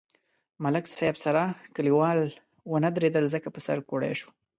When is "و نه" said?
2.69-2.89